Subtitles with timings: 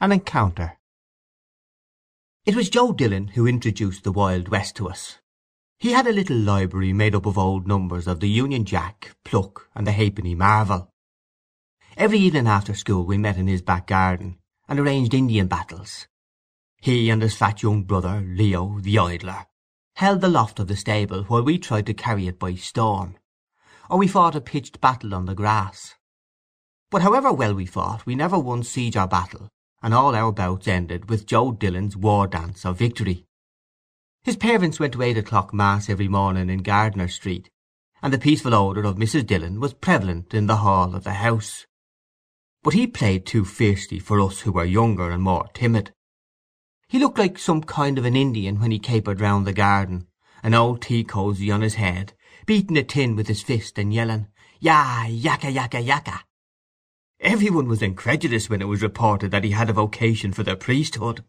[0.00, 0.78] An Encounter
[2.46, 5.18] It was Joe Dillon who introduced the Wild West to us.
[5.80, 9.68] He had a little library made up of old numbers of the Union Jack, Pluck,
[9.74, 10.92] and the Halfpenny Marvel.
[11.96, 14.38] Every evening after school we met in his back garden,
[14.68, 16.06] and arranged Indian battles.
[16.80, 19.46] He and his fat young brother, Leo, the idler,
[19.96, 23.16] held the loft of the stable while we tried to carry it by storm,
[23.90, 25.96] or we fought a pitched battle on the grass.
[26.88, 29.48] But however well we fought we never won siege or battle,
[29.82, 33.24] and all our bouts ended with Joe Dillon's war dance of victory.
[34.22, 37.48] His parents went to eight o'clock mass every morning in Gardiner Street,
[38.02, 39.26] and the peaceful odour of Mrs.
[39.26, 41.66] Dillon was prevalent in the hall of the house.
[42.62, 45.92] But he played too fiercely for us who were younger and more timid.
[46.88, 50.08] He looked like some kind of an Indian when he capered round the garden,
[50.42, 52.14] an old tea cosy on his head,
[52.46, 54.28] beating a tin with his fist and yelling,
[54.60, 56.20] Ya, yakka, yakka, yakka.
[57.20, 60.54] Every one was incredulous when it was reported that he had a vocation for the
[60.54, 61.24] priesthood.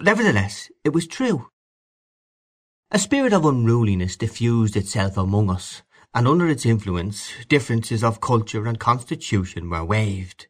[0.00, 1.48] Nevertheless, it was true.
[2.90, 5.82] A spirit of unruliness diffused itself among us,
[6.14, 10.46] and under its influence differences of culture and constitution were waived.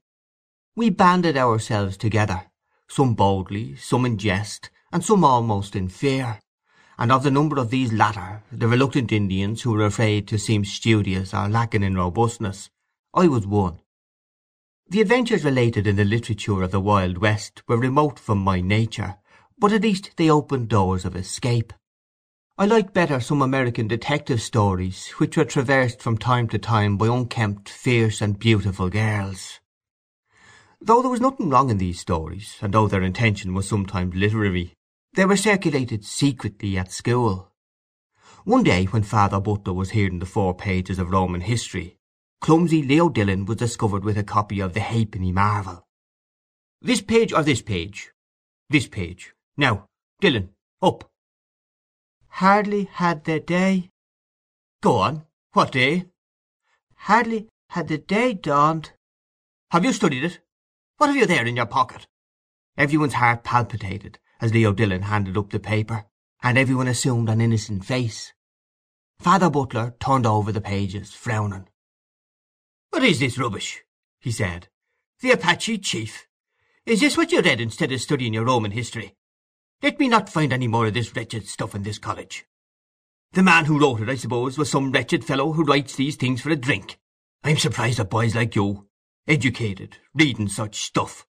[0.76, 2.44] We banded ourselves together,
[2.86, 6.40] some boldly, some in jest, and some almost in fear,
[6.98, 10.64] and of the number of these latter, the reluctant Indians who were afraid to seem
[10.64, 12.70] studious or lacking in robustness,
[13.12, 13.80] I was one.
[14.88, 19.16] The adventures related in the literature of the Wild West were remote from my nature,
[19.58, 21.72] but at least they opened doors of escape.
[22.56, 27.08] I liked better some American detective stories which were traversed from time to time by
[27.08, 29.58] unkempt, fierce, and beautiful girls.
[30.80, 34.74] Though there was nothing wrong in these stories, and though their intention was sometimes literary,
[35.14, 37.50] they were circulated secretly at school.
[38.44, 41.95] One day when Father Butler was hearing the four pages of Roman history,
[42.46, 45.84] clumsy Leo Dillon was discovered with a copy of the Halfpenny Marvel.
[46.80, 48.12] This page or this page?
[48.70, 49.32] This page.
[49.56, 49.86] Now,
[50.20, 51.10] Dillon, up.
[52.28, 53.90] Hardly had the day.
[54.80, 55.24] Go on.
[55.54, 56.04] What day?
[56.94, 58.92] Hardly had the day dawned.
[59.72, 60.38] Have you studied it?
[60.98, 62.06] What have you there in your pocket?
[62.78, 66.04] Everyone's heart palpitated as Leo Dillon handed up the paper,
[66.44, 68.32] and everyone assumed an innocent face.
[69.18, 71.66] Father Butler turned over the pages, frowning.
[72.90, 73.82] What is this rubbish?
[74.20, 74.68] he said.
[75.20, 76.26] The Apache chief?
[76.84, 79.14] Is this what you read instead of studying your Roman history?
[79.82, 82.44] Let me not find any more of this wretched stuff in this college.
[83.32, 86.40] The man who wrote it, I suppose, was some wretched fellow who writes these things
[86.40, 86.98] for a drink.
[87.44, 88.88] I'm surprised at boys like you,
[89.26, 91.26] educated, reading such stuff.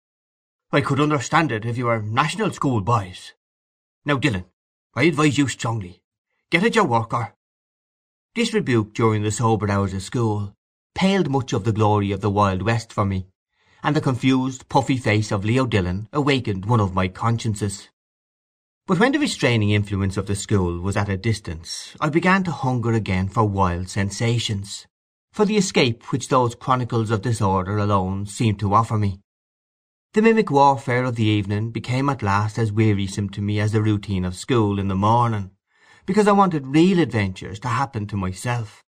[0.71, 3.33] I could understand it if you were national school boys.
[4.05, 4.45] Now, Dillon,
[4.95, 6.01] I advise you strongly.
[6.49, 7.35] Get at your work, or...
[8.35, 10.56] This rebuke during the sober hours of school
[10.97, 13.27] paled much of the glory of the Wild West for me,
[13.83, 17.89] and the confused, puffy face of Leo Dillon awakened one of my consciences.
[18.87, 22.51] But when the restraining influence of the school was at a distance I began to
[22.51, 24.87] hunger again for wild sensations,
[25.31, 29.19] for the escape which those chronicles of disorder alone seemed to offer me.
[30.13, 33.83] The mimic warfare of the evening became at last as wearisome to me as the
[33.83, 35.51] routine of school in the morning,
[36.07, 38.83] because I wanted real adventures to happen to myself.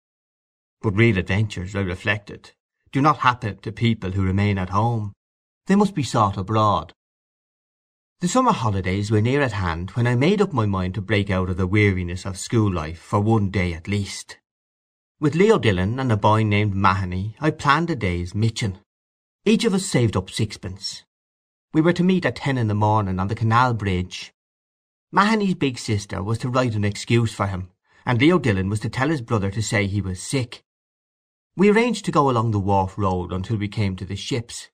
[0.85, 2.51] But real adventures, I reflected,
[2.91, 5.13] do not happen to people who remain at home.
[5.65, 6.93] They must be sought abroad.
[8.19, 11.31] The summer holidays were near at hand when I made up my mind to break
[11.31, 14.37] out of the weariness of school life for one day at least.
[15.19, 18.77] With Leo Dillon and a boy named Mahony I planned a day's mitching.
[19.43, 21.01] Each of us saved up sixpence.
[21.73, 24.35] We were to meet at ten in the morning on the canal bridge.
[25.11, 27.71] Mahony's big sister was to write an excuse for him,
[28.05, 30.61] and Leo Dillon was to tell his brother to say he was sick.
[31.57, 34.69] We arranged to go along the wharf road until we came to the ships,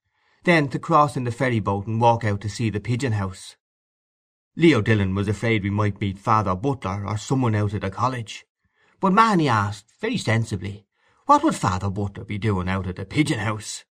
[0.46, 3.56] then to cross in the ferry boat and walk out to see the pigeon house.
[4.56, 8.46] Leo Dillon was afraid we might meet Father Butler or someone out of the college,
[9.00, 10.88] but Mahony asked, very sensibly,
[11.28, 13.86] what would Father Butler be doing out at the pigeon house?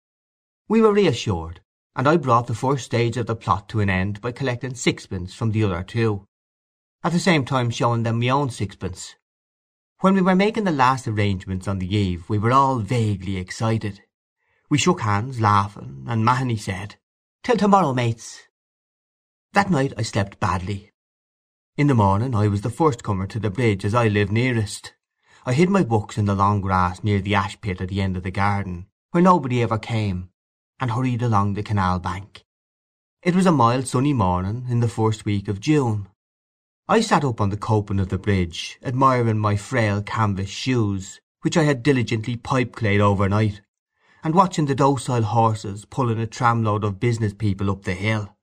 [0.66, 1.60] We were reassured,
[1.94, 5.34] and I brought the first stage of the plot to an end by collecting sixpence
[5.34, 6.24] from the other two,
[7.04, 9.14] at the same time showing them my own sixpence.
[10.00, 14.00] When we were making the last arrangements on the eve we were all vaguely excited.
[14.70, 16.94] We shook hands, laughing, and Mahony said,
[17.42, 18.42] Till tomorrow, mates.
[19.54, 20.92] That night I slept badly.
[21.76, 24.94] In the morning I was the first comer to the bridge as I lived nearest.
[25.44, 28.16] I hid my books in the long grass near the ash pit at the end
[28.16, 30.30] of the garden, where nobody ever came,
[30.78, 32.44] and hurried along the canal bank.
[33.24, 36.06] It was a mild sunny morning in the first week of June.
[36.90, 41.54] I sat up on the coping of the bridge, admiring my frail canvas shoes, which
[41.54, 43.60] I had diligently pipe-clayed overnight,
[44.24, 48.34] and watching the docile horses pulling a tramload of business people up the hill.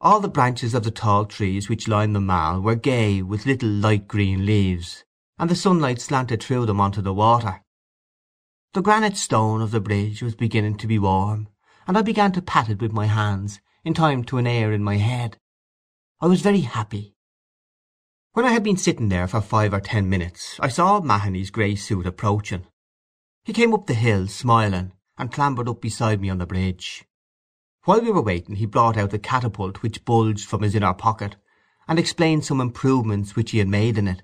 [0.00, 3.68] All the branches of the tall trees which lined the mall were gay with little
[3.68, 5.02] light green leaves,
[5.36, 7.64] and the sunlight slanted through them on to the water.
[8.74, 11.48] The granite stone of the bridge was beginning to be warm,
[11.88, 14.84] and I began to pat it with my hands in time to an air in
[14.84, 15.38] my head.
[16.20, 17.16] I was very happy.
[18.32, 21.74] When I had been sitting there for five or ten minutes I saw Mahony's grey
[21.74, 22.64] suit approaching.
[23.42, 27.04] He came up the hill smiling, and clambered up beside me on the bridge.
[27.86, 31.34] While we were waiting he brought out the catapult which bulged from his inner pocket,
[31.88, 34.22] and explained some improvements which he had made in it.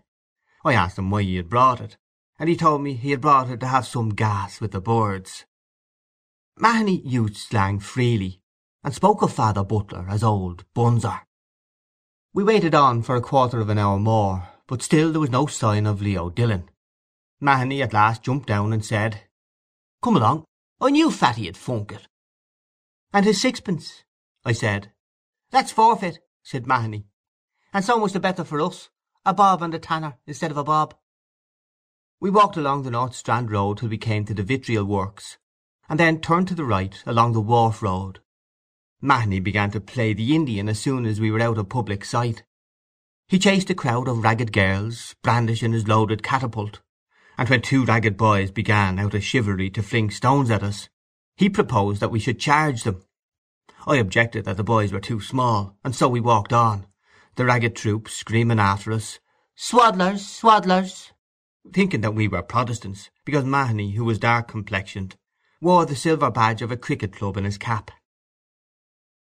[0.65, 1.97] I asked him why he had brought it,
[2.39, 5.47] and he told me he had brought it to have some gas with the birds.
[6.57, 8.41] Mahony used slang freely,
[8.85, 11.26] and spoke of Father Butler as old Bunser.
[12.37, 15.47] We waited on for a quarter of an hour more, but still there was no
[15.47, 16.69] sign of Leo Dillon.
[17.41, 19.23] Mahony at last jumped down and said,
[20.03, 20.45] "Come along.
[20.79, 22.07] I knew Fatty'd funk it."
[23.11, 24.05] "And his sixpence?"
[24.45, 24.93] I said.
[25.51, 27.07] "That's forfeit," said Mahony.
[27.73, 28.91] "And so much the better for us.
[29.25, 30.95] A bob and a tanner instead of a bob."
[32.21, 35.39] We walked along the North Strand road till we came to the Vitriol Works,
[35.89, 38.21] and then turned to the right along the Wharf Road.
[39.07, 42.43] Mahony began to play the Indian as soon as we were out of public sight.
[43.29, 46.81] He chased a crowd of ragged girls, brandishing his loaded catapult,
[47.39, 50.89] and when two ragged boys began out of chivalry to fling stones at us,
[51.37, 53.05] he proposed that we should charge them.
[53.87, 56.89] I objected that the boys were too small, and so we walked on,
[57.37, 59.21] the ragged troop screaming after us,
[59.55, 60.27] "Swaddlers!
[60.27, 61.13] Swaddlers!"
[61.73, 65.15] thinking that we were Protestants, because Mahony, who was dark complexioned,
[65.61, 67.93] wore the silver badge of a cricket club in his cap.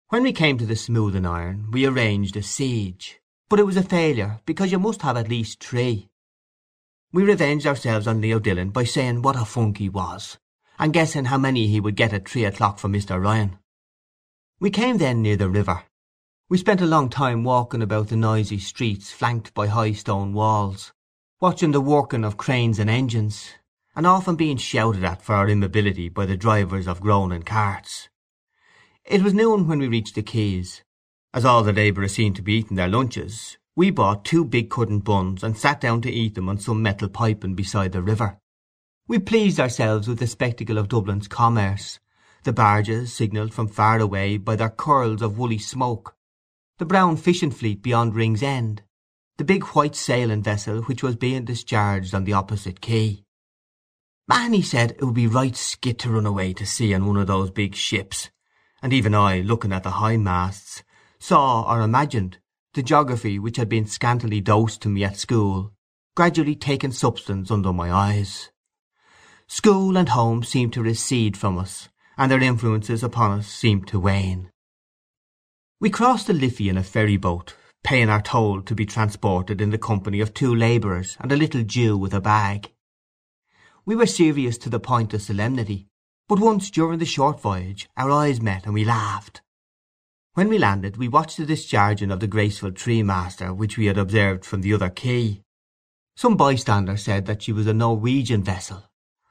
[0.10, 3.84] When we came to the smoothing iron we arranged a siege, but it was a
[3.84, 6.10] failure because you must have at least three.
[7.14, 10.40] We revenged ourselves on Leo Dillon by saying what a funk he was,
[10.80, 13.22] and guessing how many he would get at three o'clock from Mr.
[13.22, 13.60] Ryan.
[14.60, 15.84] We came then near the river.
[16.50, 20.92] We spent a long time walking about the noisy streets flanked by high stone walls,
[21.40, 23.50] watching the working of cranes and engines,
[23.96, 28.09] and often being shouted at for our immobility by the drivers of groaning carts.
[29.10, 30.84] It was noon when we reached the quays.
[31.34, 35.04] As all the labourers seemed to be eating their lunches, we bought two big currant
[35.04, 38.38] buns and sat down to eat them on some metal piping beside the river.
[39.08, 41.98] We pleased ourselves with the spectacle of Dublin's commerce.
[42.44, 46.16] The barges signalled from far away by their curls of woolly smoke,
[46.78, 48.84] the brown fishing fleet beyond Ringsend,
[49.40, 53.24] the big white sailing vessel which was being discharged on the opposite quay.
[54.28, 57.26] Mahony said it would be right skit to run away to sea on one of
[57.26, 58.30] those big ships,
[58.82, 60.84] and even I, looking at the high masts,
[61.20, 62.38] saw or imagined
[62.74, 65.74] the geography which had been scantily dosed to me at school
[66.20, 68.50] gradually taking substance under my eyes.
[69.48, 71.88] School and home seemed to recede from us,
[72.18, 74.52] and their influences upon us seemed to wane.
[75.80, 77.56] We crossed the Liffey in a ferry boat,
[77.86, 81.64] paying our toll to be transported in the company of two labourers and a little
[81.64, 82.70] Jew with a bag.
[83.86, 85.88] We were serious to the point of solemnity,
[86.30, 89.42] but once during the short voyage our eyes met and we laughed.
[90.36, 94.46] When we landed we watched the discharging of the graceful three-master which we had observed
[94.46, 95.42] from the other quay.
[96.16, 98.84] Some bystander said that she was a Norwegian vessel.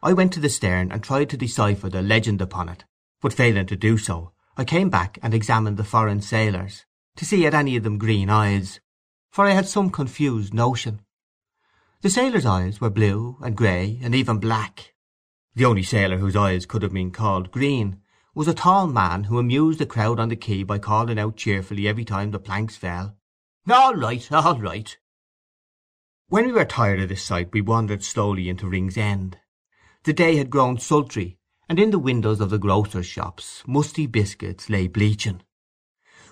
[0.02, 2.84] I went to the stern and tried to decipher the legend upon it,
[3.20, 6.84] but failing to do so, I came back and examined the foreign sailors,
[7.14, 8.80] to see had any of them green eyes,
[9.30, 11.02] for I had some confused notion.
[12.00, 14.94] The sailors' eyes were blue and grey and even black.
[15.58, 18.00] The only sailor whose eyes could have been called green
[18.32, 21.88] was a tall man who amused the crowd on the quay by calling out cheerfully
[21.88, 23.16] every time the planks fell,
[23.68, 24.96] "All right, all right!"
[26.28, 29.38] When we were tired of this sight we wandered slowly into Ringsend.
[30.04, 34.70] The day had grown sultry, and in the windows of the grocers' shops musty biscuits
[34.70, 35.42] lay bleaching.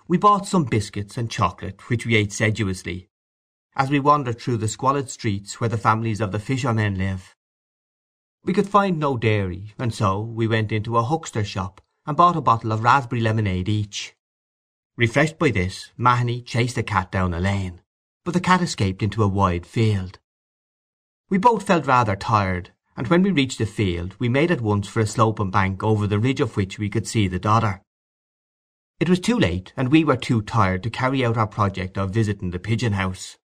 [0.07, 3.11] We bought some biscuits and chocolate, which we ate sedulously,
[3.75, 7.36] as we wandered through the squalid streets where the families of the fishermen live.
[8.47, 12.37] We could find no dairy, and so we went into a huckster's shop and bought
[12.37, 14.15] a bottle of raspberry lemonade each.
[14.97, 17.81] Refreshed by this, Mahony chased the cat down a lane,
[18.25, 20.21] but the cat escaped into a wide field.
[21.29, 24.87] We both felt rather tired, and when we reached the field we made at once
[24.87, 27.83] for a sloping bank over the ridge of which we could see the Dodder.
[29.01, 32.11] It was too late, and we were too tired to carry out our project of
[32.15, 33.39] visiting the pigeon house.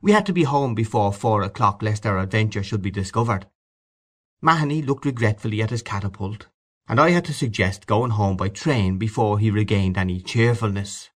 [0.00, 3.44] We had to be home before four o'clock lest our adventure should be discovered.
[4.40, 6.46] Mahony looked regretfully at his catapult,
[6.86, 11.10] and I had to suggest going home by train before he regained any cheerfulness.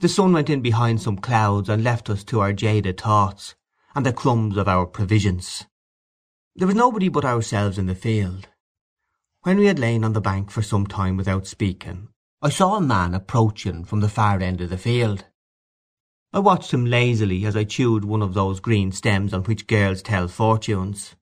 [0.00, 3.54] The sun went in behind some clouds and left us to our jaded thoughts,
[3.94, 5.66] and the crumbs of our provisions.
[6.56, 8.48] There was nobody but ourselves in the field.
[9.42, 12.08] When we had lain on the bank for some time without speaking,
[12.42, 15.24] I saw a man approaching from the far end of the field.
[16.32, 20.02] I watched him lazily as I chewed one of those green stems on which girls
[20.02, 21.14] tell fortunes.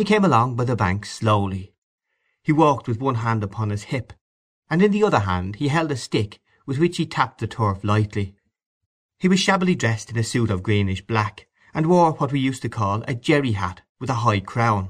[0.00, 1.74] He came along by the bank slowly.
[2.42, 4.14] He walked with one hand upon his hip,
[4.70, 7.84] and in the other hand he held a stick with which he tapped the turf
[7.84, 8.34] lightly.
[9.18, 12.62] He was shabbily dressed in a suit of greenish black, and wore what we used
[12.62, 14.88] to call a jerry hat with a high crown.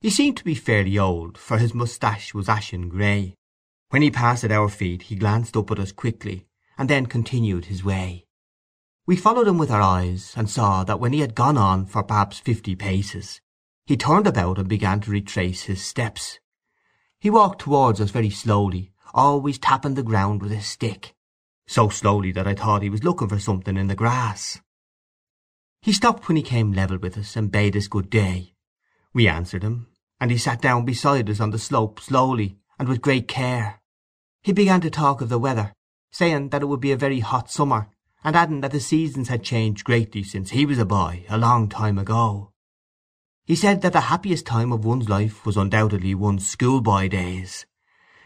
[0.00, 3.34] He seemed to be fairly old, for his moustache was ashen grey.
[3.90, 6.46] When he passed at our feet he glanced up at us quickly,
[6.78, 8.24] and then continued his way.
[9.04, 12.02] We followed him with our eyes, and saw that when he had gone on for
[12.02, 13.42] perhaps fifty paces,
[13.86, 16.40] he turned about and began to retrace his steps.
[17.20, 21.14] He walked towards us very slowly, always tapping the ground with his stick,
[21.66, 24.60] so slowly that I thought he was looking for something in the grass.
[25.80, 28.54] He stopped when he came level with us, and bade us good day.
[29.14, 29.86] We answered him,
[30.20, 33.80] and he sat down beside us on the slope slowly, and with great care.
[34.42, 35.72] He began to talk of the weather,
[36.10, 37.90] saying that it would be a very hot summer,
[38.24, 41.68] and adding that the seasons had changed greatly since he was a boy, a long
[41.68, 42.52] time ago.
[43.46, 47.64] He said that the happiest time of one's life was undoubtedly one's schoolboy days,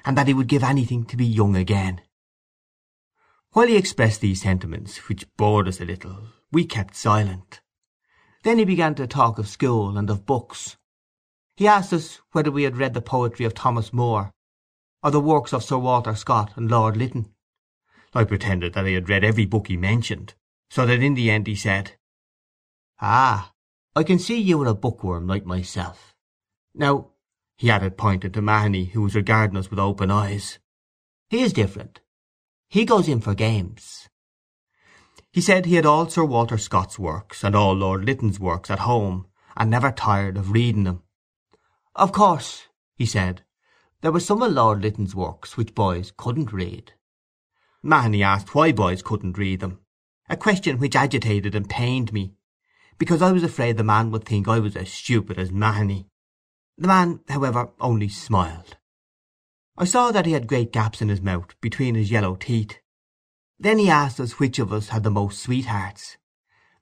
[0.03, 2.01] and that he would give anything to be young again.
[3.53, 7.61] While he expressed these sentiments, which bored us a little, we kept silent.
[8.45, 10.79] Then he began to talk of school and of books.
[11.55, 14.33] He asked us whether we had read the poetry of Thomas Moore,
[15.03, 17.31] or the works of Sir Walter Scott and Lord Lytton.
[18.15, 20.33] I pretended that I had read every book he mentioned,
[20.71, 21.99] so that in the end he said,
[23.03, 23.53] Ah,
[23.97, 26.15] I can see you are a bookworm like myself.
[26.75, 27.09] Now,
[27.57, 30.59] he added, pointing to Mahony, who was regarding us with open eyes,
[31.29, 32.01] he is different.
[32.69, 34.09] He goes in for games.
[35.33, 38.81] He said he had all Sir Walter Scott's works and all Lord Lytton's works at
[38.81, 41.03] home, and never tired of reading them.
[41.97, 43.43] Of course, he said,
[44.01, 46.93] there were some of Lord Lytton's works which boys couldn't read.
[47.83, 49.81] Mahony asked why boys couldn't read them,
[50.29, 52.35] a question which agitated and pained me,
[53.01, 56.07] because I was afraid the man would think I was as stupid as Mahony.
[56.77, 58.77] The man, however, only smiled.
[59.79, 62.79] I saw that he had great gaps in his mouth between his yellow teeth.
[63.59, 66.19] Then he asked us which of us had the most sweethearts.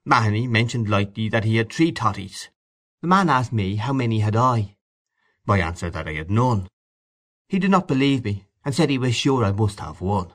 [0.04, 2.48] Mahony mentioned lightly that he had three totties.
[3.00, 4.74] The man asked me how many had I.
[5.48, 6.66] I answered that I had none.
[7.48, 10.34] He did not believe me, and said he was sure I must have one.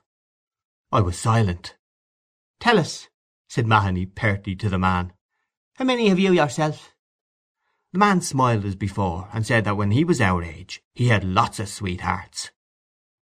[0.94, 1.76] I was silent.
[2.62, 3.10] "Tell us,"
[3.50, 5.12] said Mahony pertly to the man,
[5.76, 6.94] "how many have you yourself?"
[7.92, 11.24] The man smiled as before, and said that when he was our age he had
[11.24, 12.52] lots of sweethearts.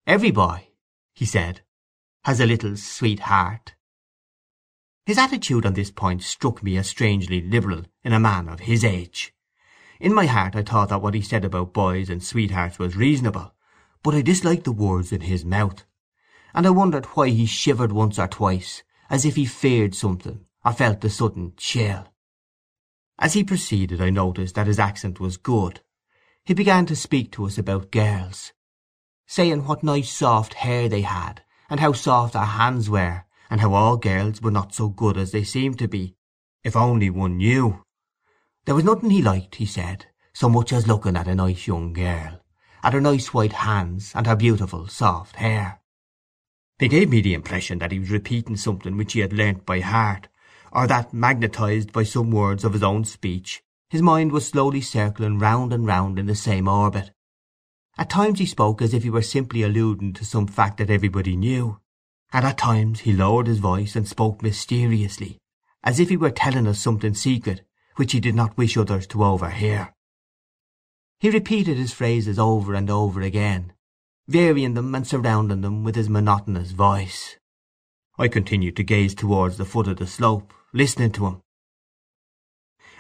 [0.06, 0.70] "Every boy,"
[1.14, 1.64] he said,
[2.24, 3.76] "has a little sweetheart."
[5.06, 8.84] His attitude on this point struck me as strangely liberal in a man of his
[8.84, 9.34] age.
[10.00, 13.54] In my heart I thought that what he said about boys and sweethearts was reasonable,
[14.04, 15.86] but I disliked the words in his mouth
[16.56, 20.72] and I wondered why he shivered once or twice, as if he feared something, or
[20.72, 22.08] felt a sudden chill.
[23.18, 25.82] As he proceeded I noticed that his accent was good.
[26.44, 28.52] He began to speak to us about girls,
[29.26, 33.74] saying what nice soft hair they had, and how soft their hands were, and how
[33.74, 36.16] all girls were not so good as they seemed to be,
[36.64, 37.84] if only one knew.
[38.66, 41.94] There was nothing he liked, he said, so much as looking at a nice young
[41.94, 42.42] girl,
[42.84, 45.82] at her nice white hands and her beautiful soft hair.
[46.80, 49.80] It gave me the impression that he was repeating something which he had learnt by
[49.80, 50.28] heart,
[50.76, 55.40] or that, magnetized by some words of his own speech, his mind was slowly circling
[55.40, 57.12] round and round in the same orbit.
[57.98, 61.38] At times he spoke as if he were simply alluding to some fact that everybody
[61.38, 61.80] knew,
[62.34, 65.38] and at times he lowered his voice and spoke mysteriously,
[65.82, 67.66] as if he were telling us something secret
[67.96, 69.94] which he did not wish others to overhear.
[71.22, 73.72] He repeated his phrases over and over again,
[74.28, 77.38] varying them and surrounding them with his monotonous voice.
[78.18, 81.42] I continued to gaze towards the foot of the slope, listening to him.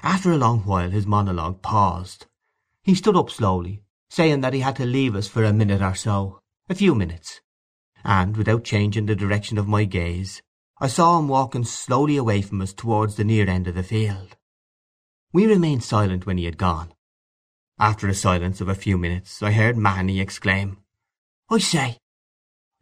[0.01, 2.25] After a long while his monologue paused.
[2.84, 5.94] He stood up slowly, saying that he had to leave us for a minute or
[5.94, 6.39] so,
[6.70, 7.41] a few minutes,
[8.05, 10.41] and, without changing the direction of my gaze,
[10.79, 14.38] I saw him walking slowly away from us towards the near end of the field.
[15.34, 16.94] We remained silent when he had gone.
[17.77, 20.77] After a silence of a few minutes I heard Mahony exclaim,
[21.50, 21.98] I say,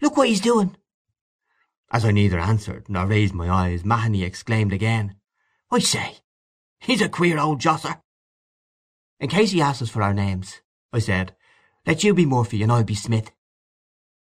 [0.01, 0.77] look what he's doing!"
[1.93, 5.15] As I neither answered nor raised my eyes Mahony exclaimed again,
[5.69, 6.21] "I say,
[6.79, 8.01] he's a queer old josser!"
[9.19, 11.35] "In case he asks us for our names," I said,
[11.85, 13.31] "let you be Murphy and I'll be Smith."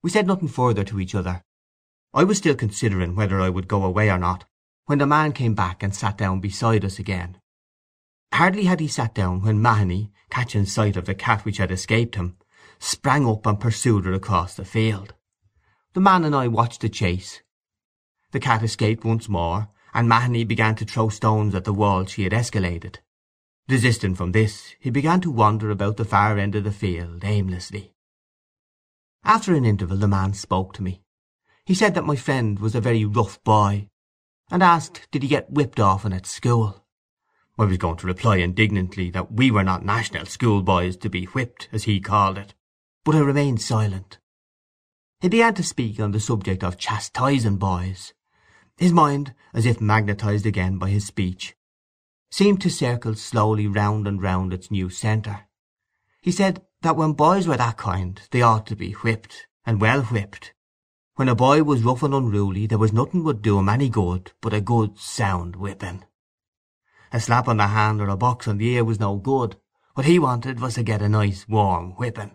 [0.01, 1.45] We said nothing further to each other.
[2.13, 4.43] I was still considering whether I would go away or not,
[4.87, 7.39] when the man came back and sat down beside us again.
[8.33, 12.15] Hardly had he sat down when Mahony, catching sight of the cat which had escaped
[12.15, 12.35] him,
[12.79, 15.13] sprang up and pursued her across the field.
[15.93, 17.41] The man and I watched the chase.
[18.33, 22.23] The cat escaped once more, and Mahony began to throw stones at the wall she
[22.23, 22.97] had escaladed.
[23.67, 27.93] Desisting from this, he began to wander about the far end of the field aimlessly.
[29.23, 31.03] After an interval the man spoke to me.
[31.63, 33.89] He said that my friend was a very rough boy,
[34.49, 36.83] and asked did he get whipped often at school.
[37.59, 41.69] I was going to reply indignantly that we were not national schoolboys to be whipped,
[41.71, 42.55] as he called it,
[43.03, 44.17] but I remained silent.
[45.21, 48.11] He began to speak on the subject of chastising boys,
[48.77, 51.55] his mind, as if magnetized again by his speech,
[52.31, 55.41] seemed to circle slowly round and round its new centre.
[56.21, 60.03] He said that when boys were that kind they ought to be whipped, and well
[60.03, 60.53] whipped.
[61.15, 64.31] When a boy was rough and unruly there was nothing would do him any good
[64.41, 66.05] but a good sound whipping.
[67.11, 69.57] A slap on the hand or a box on the ear was no good.
[69.93, 72.31] What he wanted was to get a nice warm whipping.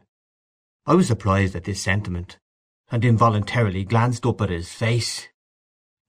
[0.86, 2.38] I was surprised at this sentiment,
[2.88, 5.28] and involuntarily glanced up at his face.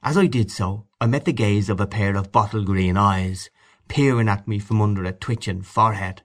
[0.01, 3.49] As I did so I met the gaze of a pair of bottle-green eyes
[3.89, 6.23] peering at me from under a twitching forehead.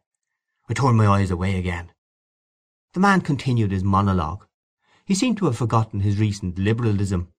[0.68, 1.90] I turned my eyes away again.
[2.92, 4.46] The man continued his monologue.
[5.04, 7.32] He seemed to have forgotten his recent liberalism.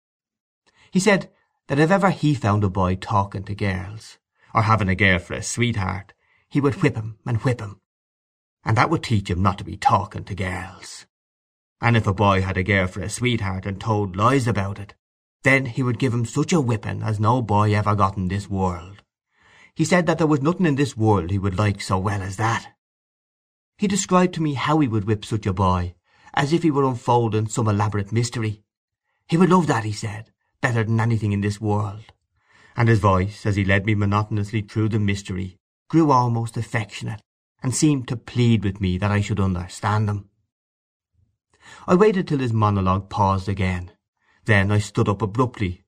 [0.92, 1.32] He said
[1.68, 4.18] that if ever he found a boy talking to girls,
[4.54, 6.14] or having a girl for a sweetheart,
[6.50, 7.80] he would whip him and whip him,
[8.64, 11.06] and that would teach him not to be talking to girls.
[11.82, 14.96] And if a boy had a girl for a sweetheart and told lies about it,
[15.46, 18.50] then he would give him such a whipping as no boy ever got in this
[18.50, 19.04] world.
[19.76, 22.38] He said that there was nothing in this world he would like so well as
[22.38, 22.74] that.
[23.78, 25.94] He described to me how he would whip such a boy,
[26.34, 28.64] as if he were unfolding some elaborate mystery.
[29.28, 32.06] He would love that, he said, better than anything in this world.
[32.76, 35.60] And his voice, as he led me monotonously through the mystery,
[35.90, 37.22] grew almost affectionate,
[37.62, 40.28] and seemed to plead with me that I should understand him.
[41.88, 43.92] I waited till his monologue paused again,
[44.46, 45.84] then I stood up abruptly.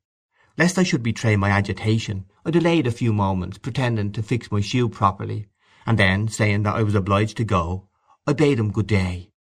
[0.58, 4.62] Lest I should betray my agitation, I delayed a few moments, pretending to fix my
[4.62, 5.48] shoe properly,
[5.86, 7.88] and then, saying that I was obliged to go,
[8.26, 9.32] I bade him good day.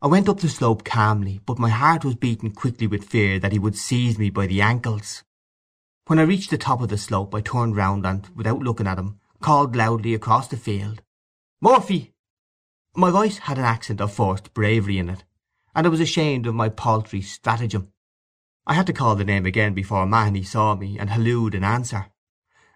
[0.00, 3.52] I went up the slope calmly, but my heart was beating quickly with fear that
[3.52, 5.24] he would seize me by the ankles.
[6.06, 8.98] When I reached the top of the slope I turned round and, without looking at
[8.98, 11.02] him, called loudly across the field,
[11.60, 12.14] "Murphy!"
[12.94, 15.24] My voice had an accent of forced bravery in it,
[15.74, 17.92] and I was ashamed of my paltry stratagem.
[18.68, 22.06] I had to call the name again before Mahony saw me and hallooed in answer.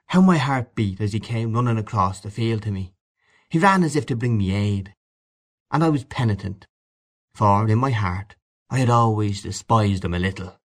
[0.06, 2.94] How my heart beat as he came running across the field to me!
[3.48, 4.94] He ran as if to bring me aid.
[5.72, 6.68] And I was penitent,
[7.34, 8.36] for in my heart
[8.70, 10.59] I had always despised him a little.